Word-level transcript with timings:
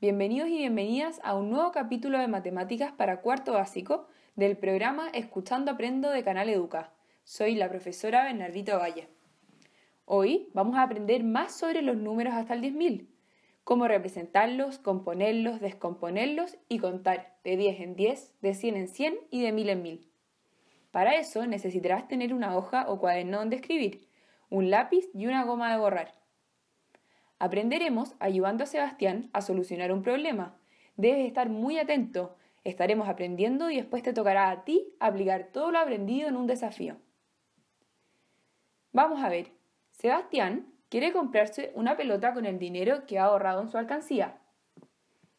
Bienvenidos 0.00 0.48
y 0.48 0.58
bienvenidas 0.58 1.20
a 1.24 1.34
un 1.34 1.50
nuevo 1.50 1.72
capítulo 1.72 2.20
de 2.20 2.28
matemáticas 2.28 2.92
para 2.92 3.20
cuarto 3.20 3.54
básico 3.54 4.06
del 4.36 4.56
programa 4.56 5.08
Escuchando 5.12 5.72
Aprendo 5.72 6.10
de 6.10 6.22
Canal 6.22 6.48
Educa. 6.48 6.92
Soy 7.24 7.56
la 7.56 7.68
profesora 7.68 8.22
Bernardito 8.22 8.78
Valle. 8.78 9.08
Hoy 10.04 10.50
vamos 10.54 10.76
a 10.76 10.84
aprender 10.84 11.24
más 11.24 11.52
sobre 11.52 11.82
los 11.82 11.96
números 11.96 12.34
hasta 12.34 12.54
el 12.54 12.62
10.000, 12.62 13.08
cómo 13.64 13.88
representarlos, 13.88 14.78
componerlos, 14.78 15.58
descomponerlos 15.58 16.56
y 16.68 16.78
contar 16.78 17.34
de 17.42 17.56
10 17.56 17.80
en 17.80 17.96
10, 17.96 18.34
de 18.40 18.54
100 18.54 18.76
en 18.76 18.86
100 18.86 19.18
y 19.30 19.42
de 19.42 19.50
1000 19.50 19.68
en 19.68 19.82
1000. 19.82 20.10
Para 20.92 21.16
eso 21.16 21.44
necesitarás 21.44 22.06
tener 22.06 22.32
una 22.32 22.56
hoja 22.56 22.88
o 22.88 23.00
cuaderno 23.00 23.38
donde 23.38 23.56
escribir, 23.56 24.06
un 24.48 24.70
lápiz 24.70 25.08
y 25.12 25.26
una 25.26 25.42
goma 25.42 25.72
de 25.72 25.78
borrar. 25.80 26.17
Aprenderemos 27.38 28.14
ayudando 28.18 28.64
a 28.64 28.66
Sebastián 28.66 29.30
a 29.32 29.42
solucionar 29.42 29.92
un 29.92 30.02
problema. 30.02 30.56
Debes 30.96 31.26
estar 31.26 31.48
muy 31.48 31.78
atento. 31.78 32.36
Estaremos 32.64 33.08
aprendiendo 33.08 33.70
y 33.70 33.76
después 33.76 34.02
te 34.02 34.12
tocará 34.12 34.50
a 34.50 34.64
ti 34.64 34.92
aplicar 34.98 35.50
todo 35.52 35.70
lo 35.70 35.78
aprendido 35.78 36.28
en 36.28 36.36
un 36.36 36.46
desafío. 36.46 36.96
Vamos 38.92 39.22
a 39.22 39.28
ver. 39.28 39.52
Sebastián 39.92 40.66
quiere 40.88 41.12
comprarse 41.12 41.72
una 41.74 41.96
pelota 41.96 42.34
con 42.34 42.46
el 42.46 42.58
dinero 42.58 43.06
que 43.06 43.18
ha 43.18 43.24
ahorrado 43.24 43.62
en 43.62 43.68
su 43.68 43.78
alcancía. 43.78 44.38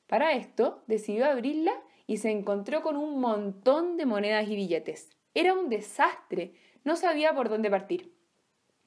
Para 0.07 0.33
esto 0.33 0.83
decidió 0.87 1.25
abrirla 1.25 1.73
y 2.07 2.17
se 2.17 2.31
encontró 2.31 2.81
con 2.81 2.95
un 2.95 3.19
montón 3.19 3.97
de 3.97 4.05
monedas 4.05 4.47
y 4.47 4.55
billetes. 4.55 5.15
Era 5.33 5.53
un 5.53 5.69
desastre. 5.69 6.53
No 6.83 6.95
sabía 6.95 7.33
por 7.35 7.49
dónde 7.49 7.69
partir. 7.69 8.15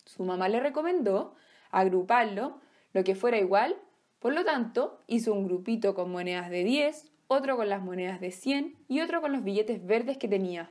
Su 0.04 0.24
mamá 0.24 0.48
le 0.48 0.60
recomendó 0.60 1.34
agruparlo 1.70 2.60
lo 2.92 3.04
que 3.04 3.14
fuera 3.14 3.38
igual, 3.38 3.76
por 4.18 4.34
lo 4.34 4.44
tanto, 4.44 5.00
hizo 5.06 5.32
un 5.32 5.46
grupito 5.46 5.94
con 5.94 6.12
monedas 6.12 6.48
de 6.48 6.62
10, 6.62 7.10
otro 7.26 7.56
con 7.56 7.68
las 7.68 7.82
monedas 7.82 8.20
de 8.20 8.30
100 8.30 8.76
y 8.88 9.00
otro 9.00 9.20
con 9.20 9.32
los 9.32 9.42
billetes 9.42 9.84
verdes 9.84 10.16
que 10.16 10.28
tenía. 10.28 10.70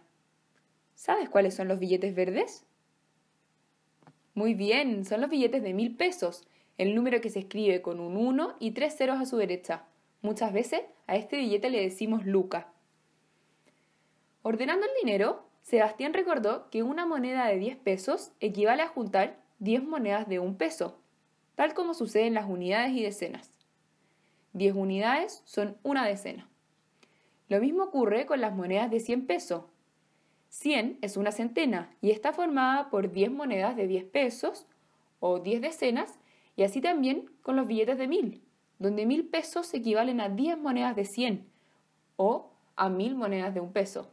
¿Sabes 0.96 1.30
cuáles 1.30 1.56
son 1.56 1.68
los 1.68 1.80
billetes 1.80 2.16
verdes? 2.16 2.66
Muy 4.36 4.54
bien, 4.54 5.04
son 5.04 5.20
los 5.20 5.30
billetes 5.30 5.64
de 5.64 5.74
mil 5.74 5.98
pesos, 5.98 6.48
el 6.78 6.96
número 6.96 7.20
que 7.20 7.30
se 7.30 7.40
escribe 7.40 7.82
con 7.82 8.00
un 8.00 8.16
1 8.16 8.56
y 8.60 8.72
tres 8.72 8.96
ceros 8.96 9.20
a 9.20 9.26
su 9.26 9.36
derecha. 9.36 9.84
Muchas 10.22 10.54
veces 10.54 10.84
a 11.08 11.18
este 11.18 11.38
billete 11.38 11.70
le 11.70 11.82
decimos 11.82 12.26
Luca. 12.26 12.72
Ordenando 14.44 14.86
el 14.86 14.92
dinero, 15.04 15.44
Sebastián 15.64 16.14
recordó 16.14 16.70
que 16.70 16.84
una 16.84 17.06
moneda 17.06 17.48
de 17.48 17.58
10 17.58 17.78
pesos 17.78 18.32
equivale 18.40 18.82
a 18.82 18.88
juntar 18.88 19.42
10 19.60 19.84
monedas 19.84 20.30
de 20.30 20.40
un 20.40 20.56
peso 20.56 21.01
tal 21.62 21.76
como 21.76 21.94
sucede 21.94 22.26
en 22.26 22.34
las 22.34 22.50
unidades 22.50 22.92
y 22.94 23.04
decenas. 23.04 23.52
10 24.54 24.74
unidades 24.74 25.44
son 25.46 25.78
una 25.84 26.08
decena. 26.08 26.50
Lo 27.50 27.60
mismo 27.62 27.84
ocurre 27.84 28.26
con 28.26 28.42
las 28.42 28.56
monedas 28.56 28.90
de 28.90 29.00
100 29.00 29.28
pesos. 29.28 29.66
100 30.50 30.98
es 31.04 31.18
una 31.18 31.32
centena 31.32 31.96
y 32.02 32.10
está 32.10 32.34
formada 32.34 32.90
por 32.90 33.12
10 33.12 33.30
monedas 33.30 33.76
de 33.76 33.86
10 33.86 34.06
pesos 34.06 34.66
o 35.20 35.38
10 35.38 35.62
decenas 35.62 36.18
y 36.56 36.64
así 36.64 36.82
también 36.82 37.30
con 37.44 37.56
los 37.56 37.68
billetes 37.68 38.00
de 38.00 38.08
1000, 38.08 38.42
donde 38.80 39.06
1000 39.06 39.28
pesos 39.28 39.72
equivalen 39.76 40.20
a 40.20 40.30
10 40.30 40.58
monedas 40.58 40.96
de 40.96 41.06
100 41.06 41.46
o 42.16 42.50
a 42.76 42.90
1000 42.90 43.14
monedas 43.14 43.54
de 43.54 43.60
un 43.60 43.72
peso. 43.72 44.12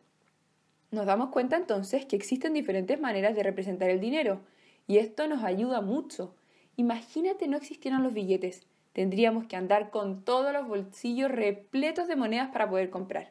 Nos 0.90 1.06
damos 1.06 1.30
cuenta 1.30 1.56
entonces 1.56 2.04
que 2.04 2.16
existen 2.16 2.52
diferentes 2.52 3.00
maneras 3.00 3.34
de 3.34 3.42
representar 3.42 3.88
el 3.88 4.00
dinero 4.00 4.42
y 4.86 4.98
esto 4.98 5.26
nos 5.28 5.44
ayuda 5.44 5.80
mucho 5.80 6.34
Imagínate 6.78 7.48
no 7.48 7.56
existieran 7.56 8.04
los 8.04 8.14
billetes. 8.14 8.64
Tendríamos 8.92 9.46
que 9.46 9.56
andar 9.56 9.90
con 9.90 10.22
todos 10.22 10.52
los 10.52 10.68
bolsillos 10.68 11.28
repletos 11.28 12.06
de 12.06 12.14
monedas 12.14 12.50
para 12.50 12.70
poder 12.70 12.88
comprar. 12.88 13.30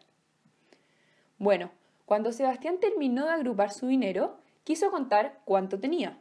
Bueno, 1.37 1.71
cuando 2.03 2.33
Sebastián 2.33 2.81
terminó 2.81 3.25
de 3.25 3.31
agrupar 3.31 3.71
su 3.71 3.87
dinero, 3.87 4.35
quiso 4.65 4.91
contar 4.91 5.39
cuánto 5.45 5.79
tenía. 5.79 6.19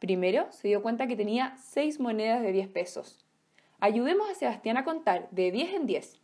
Primero 0.00 0.50
se 0.50 0.66
dio 0.66 0.82
cuenta 0.82 1.06
que 1.06 1.14
tenía 1.14 1.56
seis 1.58 2.00
monedas 2.00 2.42
de 2.42 2.50
10 2.50 2.68
pesos. 2.70 3.24
Ayudemos 3.78 4.28
a 4.28 4.34
Sebastián 4.34 4.76
a 4.76 4.82
contar 4.82 5.28
de 5.30 5.52
10 5.52 5.74
en 5.74 5.86
10. 5.86 6.20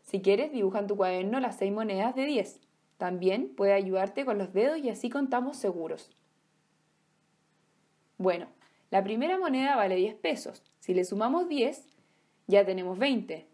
Si 0.00 0.22
quieres, 0.22 0.50
dibuja 0.50 0.78
en 0.78 0.86
tu 0.86 0.96
cuaderno 0.96 1.40
las 1.40 1.58
seis 1.58 1.72
monedas 1.72 2.14
de 2.14 2.24
10. 2.24 2.58
También 2.96 3.54
puede 3.54 3.74
ayudarte 3.74 4.24
con 4.24 4.38
los 4.38 4.54
dedos 4.54 4.78
y 4.78 4.88
así 4.88 5.10
contamos 5.10 5.58
seguros. 5.58 6.10
Bueno, 8.16 8.48
la 8.92 9.02
primera 9.02 9.38
moneda 9.38 9.74
vale 9.74 9.96
10 9.96 10.16
pesos. 10.16 10.62
Si 10.80 10.92
le 10.92 11.06
sumamos 11.06 11.48
10, 11.48 11.82
ya 12.46 12.66
tenemos 12.66 12.98
20. 12.98 13.46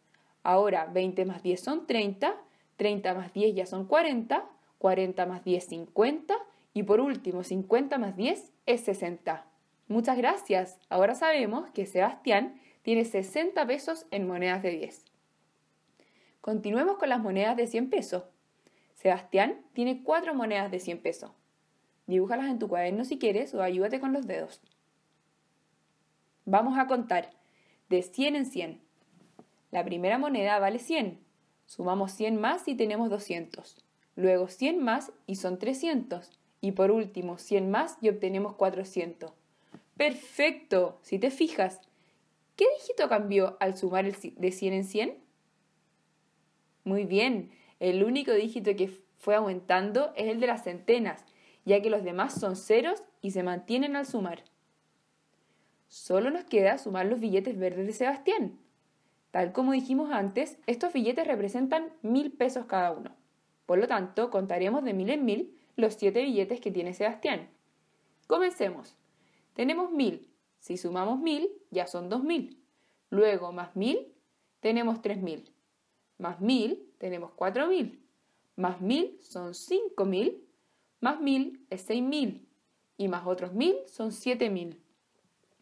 Ahora 0.43 0.87
20 0.87 1.25
más 1.27 1.45
10 1.45 1.61
son 1.61 1.87
30, 1.87 2.35
30 2.77 3.15
más 3.15 3.33
10 3.33 3.55
ya 3.55 3.65
son 3.65 3.87
40, 3.87 4.45
40 4.79 5.27
más 5.27 5.45
10 5.45 5.65
50 5.65 6.35
y 6.75 6.83
por 6.83 7.01
último 7.01 7.45
50 7.45 7.99
más 7.99 8.17
10 8.17 8.51
es 8.67 8.81
60. 8.81 9.47
Muchas 9.87 10.17
gracias. 10.17 10.81
Ahora 10.89 11.15
sabemos 11.15 11.71
que 11.71 11.87
Sebastián 11.87 12.61
tiene 12.83 13.05
60 13.05 13.65
pesos 13.65 14.07
en 14.11 14.27
monedas 14.27 14.61
de 14.65 14.71
10. 14.71 15.05
Continuemos 16.41 16.99
con 16.99 17.11
las 17.11 17.21
monedas 17.21 17.57
de 17.57 17.69
100 17.69 17.91
pesos. 17.91 18.25
Sebastián 18.95 19.61
tiene 19.73 20.03
4 20.03 20.35
monedas 20.35 20.73
de 20.73 20.81
100 20.81 21.01
pesos. 21.01 21.31
Dibújalas 22.09 22.51
en 22.51 22.59
tu 22.59 22.67
cuaderno 22.67 23.05
si 23.05 23.21
quieres 23.21 23.55
o 23.55 23.63
ayúdate 23.63 24.01
con 24.01 24.13
los 24.13 24.27
dedos. 24.27 24.61
Vamos 26.51 26.79
a 26.79 26.87
contar 26.87 27.29
de 27.91 28.01
100 28.01 28.35
en 28.35 28.47
100. 28.47 28.81
La 29.71 29.85
primera 29.85 30.17
moneda 30.17 30.59
vale 30.59 30.79
100. 30.79 31.21
Sumamos 31.67 32.13
100 32.13 32.41
más 32.41 32.67
y 32.69 32.75
tenemos 32.75 33.11
200. 33.11 33.77
Luego 34.17 34.49
100 34.49 34.83
más 34.83 35.13
y 35.27 35.37
son 35.37 35.59
300. 35.59 36.41
Y 36.63 36.73
por 36.73 36.91
último 36.91 37.37
100 37.37 37.71
más 37.71 37.99
y 38.01 38.09
obtenemos 38.09 38.55
400. 38.55 39.31
Perfecto. 39.99 40.99
Si 41.03 41.19
te 41.19 41.31
fijas, 41.31 41.83
¿qué 42.57 42.65
dígito 42.79 43.11
cambió 43.11 43.59
al 43.61 43.77
sumar 43.77 44.11
de 44.11 44.51
100 44.51 44.73
en 44.73 44.85
100? 44.85 45.19
Muy 46.85 47.05
bien. 47.05 47.51
El 47.79 48.03
único 48.03 48.33
dígito 48.33 48.75
que 48.75 48.89
fue 49.19 49.35
aumentando 49.35 50.15
es 50.17 50.29
el 50.29 50.41
de 50.41 50.47
las 50.47 50.65
centenas, 50.65 51.27
ya 51.67 51.83
que 51.83 51.91
los 51.91 52.05
demás 52.05 52.41
son 52.41 52.57
ceros 52.57 53.03
y 53.21 53.33
se 53.33 53.43
mantienen 53.43 53.97
al 53.97 54.07
sumar. 54.07 54.45
Solo 55.89 56.31
nos 56.31 56.45
queda 56.45 56.79
sumar 56.79 57.07
los 57.07 57.19
billetes 57.19 57.59
verdes 57.59 57.87
de 57.87 57.93
Sebastián. 57.93 58.59
Tal 59.31 59.53
como 59.53 59.73
dijimos 59.73 60.11
antes, 60.11 60.59
estos 60.67 60.93
billetes 60.93 61.27
representan 61.27 61.93
mil 62.03 62.33
pesos 62.33 62.67
cada 62.67 62.93
uno. 62.93 63.15
Por 63.67 63.79
lo 63.79 63.87
tanto, 63.87 64.31
contaremos 64.31 64.85
de 64.85 64.95
mil 64.95 65.11
en 65.11 65.25
mil 65.25 65.59
los 65.77 65.95
siete 65.95 66.23
billetes 66.23 66.61
que 66.61 66.71
tiene 66.71 66.95
Sebastián. 66.95 67.49
Comencemos. 68.27 68.97
Tenemos 69.55 69.91
mil. 69.91 70.29
Si 70.59 70.77
sumamos 70.77 71.21
mil, 71.21 71.51
ya 71.71 71.87
son 71.87 72.09
dos 72.09 72.23
mil. 72.23 72.59
Luego, 73.11 73.53
más 73.53 73.75
mil, 73.77 74.13
tenemos 74.61 75.01
tres 75.03 75.21
mil. 75.21 75.51
Más 76.19 76.41
mil, 76.41 76.91
tenemos 76.99 77.33
cuatro 77.33 77.67
mil. 77.69 78.03
Más 78.57 78.81
mil 78.81 79.19
son 79.23 79.55
cinco 79.55 80.05
mil. 80.05 80.45
Más 81.01 81.21
mil 81.21 81.65
es 81.71 81.83
seis 81.83 82.03
mil. 82.03 82.47
Y 82.97 83.09
más 83.09 83.27
otros 83.27 83.53
mil 83.53 83.77
son 83.87 84.13
siete 84.13 84.51
mil. 84.51 84.81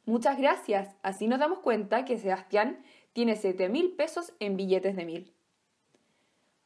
Muchas 0.06 0.38
gracias. 0.38 0.96
Así 1.02 1.26
nos 1.26 1.40
damos 1.40 1.58
cuenta 1.58 2.04
que 2.04 2.16
Sebastián 2.16 2.82
tiene 3.12 3.34
7 3.34 3.68
mil 3.68 3.92
pesos 3.92 4.32
en 4.38 4.56
billetes 4.56 4.94
de 4.94 5.04
mil. 5.04 5.34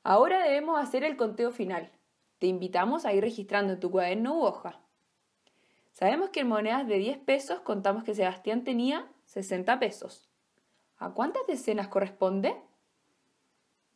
Ahora 0.02 0.42
debemos 0.44 0.78
hacer 0.78 1.04
el 1.04 1.16
conteo 1.16 1.50
final. 1.50 1.90
Te 2.38 2.46
invitamos 2.46 3.06
a 3.06 3.14
ir 3.14 3.22
registrando 3.22 3.72
en 3.72 3.80
tu 3.80 3.90
cuaderno 3.90 4.38
u 4.38 4.42
hoja. 4.42 4.80
Sabemos 5.92 6.30
que 6.30 6.40
en 6.40 6.48
monedas 6.48 6.86
de 6.86 6.98
10 6.98 7.18
pesos 7.18 7.60
contamos 7.60 8.04
que 8.04 8.14
Sebastián 8.14 8.62
tenía 8.62 9.10
60 9.24 9.78
pesos. 9.78 10.28
¿A 10.98 11.12
cuántas 11.12 11.46
decenas 11.46 11.88
corresponde? 11.88 12.54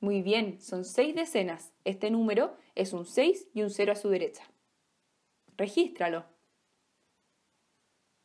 Muy 0.01 0.23
bien, 0.23 0.59
son 0.61 0.87
6 0.87 1.15
decenas. 1.15 1.75
Este 1.85 2.11
número 2.11 2.57
es 2.75 2.95
un 2.95 3.05
6 3.05 3.49
y 3.53 3.63
un 3.63 3.69
0 3.69 3.93
a 3.93 3.97
su 3.97 4.09
derecha. 4.09 4.45
Regístralo. 5.59 6.34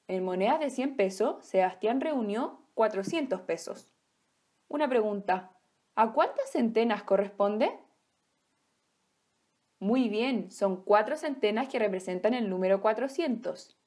En 0.09 0.23
monedas 0.23 0.59
de 0.59 0.71
100 0.71 0.95
pesos, 0.95 1.45
Sebastián 1.45 2.01
reunió 2.01 2.65
400 2.73 3.41
pesos. 3.41 3.93
Una 4.67 4.89
pregunta, 4.89 5.55
¿a 5.93 6.13
cuántas 6.13 6.49
centenas 6.49 7.03
corresponde? 7.03 7.77
Muy 9.77 10.09
bien, 10.09 10.49
son 10.49 10.83
cuatro 10.83 11.15
centenas 11.15 11.67
que 11.67 11.77
representan 11.77 12.33
el 12.33 12.49
número 12.49 12.81
400. 12.81 13.77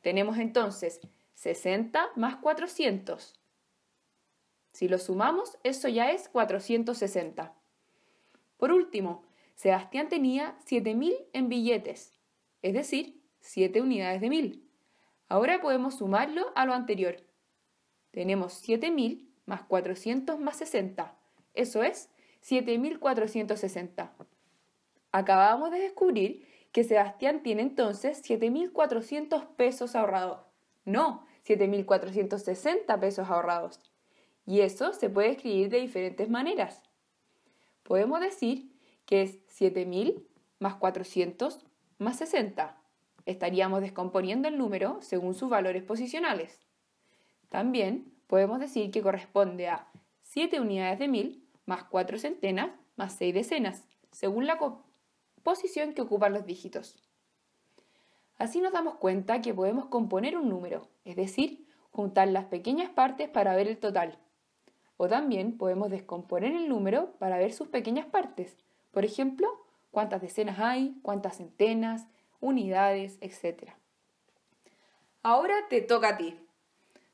Tenemos 0.00 0.38
entonces 0.38 1.00
60 1.34 2.10
más 2.14 2.36
400. 2.36 3.40
Si 4.70 4.86
lo 4.86 4.98
sumamos, 4.98 5.58
eso 5.64 5.88
ya 5.88 6.12
es 6.12 6.28
460. 6.28 7.52
Por 8.58 8.70
último, 8.70 9.24
Sebastián 9.56 10.08
tenía 10.08 10.56
7000 10.66 11.16
en 11.32 11.48
billetes, 11.48 12.16
es 12.62 12.74
decir, 12.74 13.20
7 13.40 13.80
unidades 13.80 14.20
de 14.20 14.30
1000. 14.30 14.71
Ahora 15.32 15.62
podemos 15.62 15.94
sumarlo 15.96 16.52
a 16.54 16.66
lo 16.66 16.74
anterior. 16.74 17.16
Tenemos 18.10 18.52
7000 18.52 19.32
más 19.46 19.62
400 19.62 20.38
más 20.38 20.58
60. 20.58 21.16
Eso 21.54 21.82
es 21.82 22.10
7.460. 22.46 24.10
Acabamos 25.10 25.70
de 25.70 25.78
descubrir 25.78 26.46
que 26.70 26.84
Sebastián 26.84 27.42
tiene 27.42 27.62
entonces 27.62 28.22
7.400 28.22 29.46
pesos 29.56 29.96
ahorrados. 29.96 30.40
No, 30.84 31.24
7.460 31.46 33.00
pesos 33.00 33.30
ahorrados. 33.30 33.90
Y 34.44 34.60
eso 34.60 34.92
se 34.92 35.08
puede 35.08 35.30
escribir 35.30 35.70
de 35.70 35.80
diferentes 35.80 36.28
maneras. 36.28 36.82
Podemos 37.84 38.20
decir 38.20 38.70
que 39.06 39.22
es 39.22 39.38
7.000 39.46 40.26
más 40.58 40.74
400 40.74 41.64
más 41.96 42.18
60. 42.18 42.81
Estaríamos 43.26 43.80
descomponiendo 43.80 44.48
el 44.48 44.58
número 44.58 44.98
según 45.00 45.34
sus 45.34 45.48
valores 45.48 45.82
posicionales. 45.82 46.60
También 47.48 48.12
podemos 48.26 48.60
decir 48.60 48.90
que 48.90 49.02
corresponde 49.02 49.68
a 49.68 49.88
7 50.22 50.60
unidades 50.60 50.98
de 50.98 51.08
1000 51.08 51.48
más 51.66 51.84
4 51.84 52.18
centenas 52.18 52.70
más 52.96 53.14
6 53.14 53.34
decenas, 53.34 53.84
según 54.10 54.46
la 54.46 54.58
posición 55.42 55.92
que 55.92 56.02
ocupan 56.02 56.32
los 56.32 56.46
dígitos. 56.46 56.96
Así 58.38 58.60
nos 58.60 58.72
damos 58.72 58.96
cuenta 58.96 59.40
que 59.40 59.54
podemos 59.54 59.86
componer 59.86 60.36
un 60.36 60.48
número, 60.48 60.88
es 61.04 61.16
decir, 61.16 61.66
juntar 61.90 62.28
las 62.28 62.46
pequeñas 62.46 62.90
partes 62.90 63.28
para 63.28 63.54
ver 63.54 63.68
el 63.68 63.78
total. 63.78 64.18
O 64.96 65.08
también 65.08 65.58
podemos 65.58 65.90
descomponer 65.90 66.54
el 66.54 66.68
número 66.68 67.12
para 67.18 67.38
ver 67.38 67.52
sus 67.52 67.68
pequeñas 67.68 68.06
partes. 68.06 68.56
Por 68.90 69.04
ejemplo, 69.04 69.48
cuántas 69.90 70.22
decenas 70.22 70.58
hay, 70.58 70.98
cuántas 71.02 71.36
centenas, 71.36 72.06
unidades, 72.42 73.16
etc. 73.22 73.70
Ahora 75.22 75.54
te 75.70 75.80
toca 75.80 76.08
a 76.10 76.16
ti. 76.18 76.36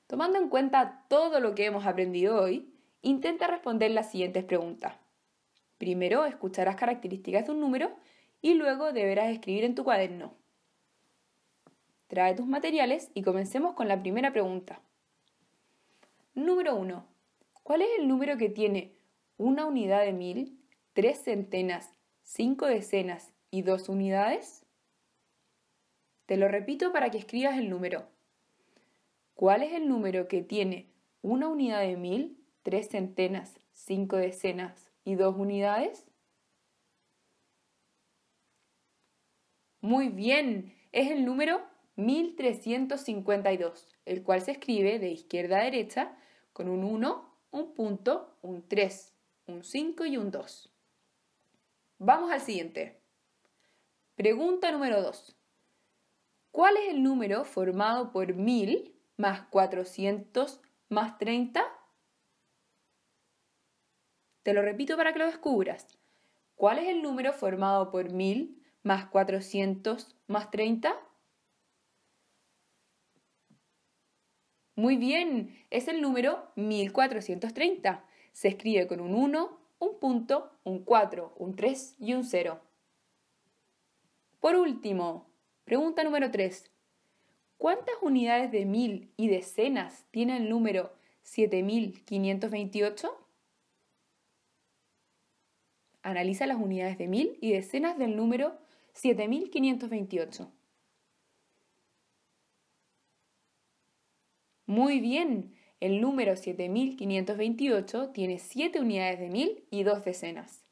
Tomando 0.08 0.38
en 0.38 0.48
cuenta 0.48 1.04
todo 1.08 1.38
lo 1.38 1.54
que 1.54 1.66
hemos 1.66 1.86
aprendido 1.86 2.42
hoy, 2.42 2.72
intenta 3.02 3.46
responder 3.46 3.92
las 3.92 4.10
siguientes 4.10 4.42
preguntas. 4.42 4.96
Primero 5.76 6.24
escucharás 6.24 6.76
características 6.76 7.46
de 7.46 7.52
un 7.52 7.60
número 7.60 7.90
y 8.40 8.54
luego 8.54 8.92
deberás 8.92 9.30
escribir 9.30 9.64
en 9.64 9.74
tu 9.74 9.84
cuaderno. 9.84 10.32
Trae 12.08 12.34
tus 12.34 12.46
materiales 12.46 13.10
y 13.12 13.22
comencemos 13.22 13.74
con 13.74 13.86
la 13.86 14.00
primera 14.00 14.32
pregunta. 14.32 14.80
Número 16.34 16.74
1. 16.74 17.04
¿Cuál 17.62 17.82
es 17.82 17.88
el 17.98 18.08
número 18.08 18.38
que 18.38 18.48
tiene 18.48 18.94
una 19.36 19.66
unidad 19.66 20.04
de 20.04 20.14
mil, 20.14 20.58
tres 20.94 21.18
centenas, 21.18 21.92
cinco 22.22 22.64
decenas 22.64 23.34
y 23.50 23.60
dos 23.60 23.90
unidades? 23.90 24.64
Te 26.28 26.36
lo 26.36 26.46
repito 26.46 26.92
para 26.92 27.10
que 27.10 27.16
escribas 27.16 27.56
el 27.56 27.70
número. 27.70 28.06
¿Cuál 29.32 29.62
es 29.62 29.72
el 29.72 29.88
número 29.88 30.28
que 30.28 30.42
tiene 30.42 30.92
una 31.22 31.48
unidad 31.48 31.80
de 31.80 31.96
mil, 31.96 32.44
tres 32.62 32.90
centenas, 32.90 33.58
cinco 33.72 34.16
decenas 34.16 34.92
y 35.04 35.14
dos 35.14 35.34
unidades? 35.38 36.06
Muy 39.80 40.10
bien, 40.10 40.74
es 40.92 41.10
el 41.10 41.24
número 41.24 41.62
1352, 41.96 43.88
el 44.04 44.22
cual 44.22 44.42
se 44.42 44.50
escribe 44.50 44.98
de 44.98 45.08
izquierda 45.08 45.60
a 45.60 45.64
derecha 45.64 46.14
con 46.52 46.68
un 46.68 46.84
1, 46.84 47.38
un 47.52 47.72
punto, 47.72 48.36
un 48.42 48.68
3, 48.68 49.14
un 49.46 49.64
5 49.64 50.04
y 50.04 50.18
un 50.18 50.30
2. 50.30 50.74
Vamos 51.96 52.30
al 52.30 52.42
siguiente. 52.42 53.00
Pregunta 54.14 54.70
número 54.70 55.00
2. 55.00 55.37
¿Cuál 56.50 56.76
es 56.76 56.88
el 56.88 57.02
número 57.02 57.44
formado 57.44 58.12
por 58.12 58.34
1000 58.34 58.94
más 59.16 59.42
400 59.48 60.60
más 60.88 61.18
30? 61.18 61.62
Te 64.42 64.54
lo 64.54 64.62
repito 64.62 64.96
para 64.96 65.12
que 65.12 65.18
lo 65.18 65.26
descubras. 65.26 65.98
¿Cuál 66.54 66.78
es 66.78 66.88
el 66.88 67.02
número 67.02 67.32
formado 67.32 67.90
por 67.90 68.10
1000 68.10 68.62
más 68.82 69.06
400 69.06 70.16
más 70.26 70.50
30? 70.50 70.96
Muy 74.74 74.96
bien, 74.96 75.66
es 75.70 75.88
el 75.88 76.00
número 76.00 76.50
1430. 76.56 78.04
Se 78.32 78.48
escribe 78.48 78.86
con 78.86 79.00
un 79.00 79.14
1, 79.14 79.60
un 79.80 79.98
punto, 79.98 80.52
un 80.64 80.84
4, 80.84 81.34
un 81.36 81.56
3 81.56 81.96
y 81.98 82.14
un 82.14 82.24
0. 82.24 82.60
Por 84.40 84.56
último, 84.56 85.28
Pregunta 85.68 86.02
número 86.02 86.30
3. 86.30 86.72
¿Cuántas 87.58 87.94
unidades 88.00 88.50
de 88.50 88.64
mil 88.64 89.12
y 89.18 89.28
decenas 89.28 90.06
tiene 90.10 90.38
el 90.38 90.48
número 90.48 90.94
7528? 91.24 93.28
Analiza 96.00 96.46
las 96.46 96.56
unidades 96.56 96.96
de 96.96 97.06
mil 97.06 97.36
y 97.42 97.52
decenas 97.52 97.98
del 97.98 98.16
número 98.16 98.58
7528. 98.94 100.50
Muy 104.64 105.00
bien, 105.00 105.54
el 105.80 106.00
número 106.00 106.34
7528 106.34 108.08
tiene 108.12 108.38
7 108.38 108.80
unidades 108.80 109.20
de 109.20 109.28
mil 109.28 109.66
y 109.70 109.82
2 109.82 110.02
decenas. 110.02 110.64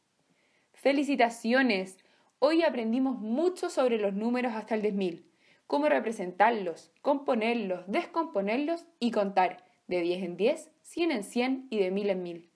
¡Felicitaciones! 0.73 1.99
Hoy 2.39 2.63
aprendimos 2.63 3.19
mucho 3.19 3.71
sobre 3.71 3.99
los 3.99 4.13
números 4.13 4.53
hasta 4.55 4.75
el 4.75 4.83
10.000, 4.83 5.25
cómo 5.67 5.89
representarlos, 5.89 6.93
componerlos, 7.01 7.85
descomponerlos 7.87 8.85
y 9.01 9.11
contar 9.11 9.65
de 9.87 10.03
10 10.03 10.23
en 10.23 10.37
10, 10.37 10.71
100 10.83 11.13
en 11.13 11.25
100 11.25 11.67
y 11.71 11.79
de 11.79 11.91
1000 11.91 12.11
en 12.11 12.23
1000. 12.23 12.51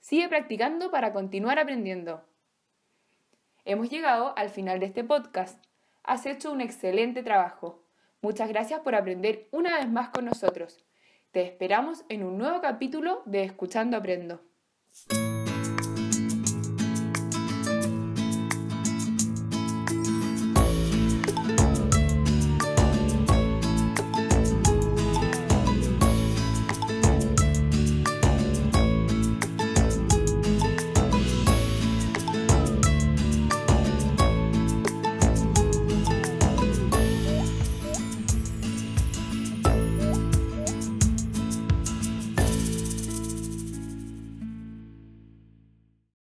Sigue 0.00 0.28
practicando 0.28 0.90
para 0.90 1.12
continuar 1.12 1.58
aprendiendo. 1.58 2.24
Hemos 3.66 3.90
llegado 3.90 4.32
al 4.38 4.48
final 4.48 4.80
de 4.80 4.86
este 4.86 5.04
podcast. 5.04 5.62
Has 6.04 6.24
hecho 6.24 6.50
un 6.50 6.62
excelente 6.62 7.22
trabajo. 7.22 7.82
Muchas 8.22 8.48
gracias 8.48 8.80
por 8.80 8.94
aprender 8.94 9.46
una 9.50 9.76
vez 9.76 9.90
más 9.90 10.08
con 10.08 10.24
nosotros. 10.24 10.86
Te 11.32 11.42
esperamos 11.42 12.02
en 12.08 12.24
un 12.24 12.38
nuevo 12.38 12.62
capítulo 12.62 13.22
de 13.26 13.44
Escuchando 13.44 13.98
Aprendo. 13.98 14.40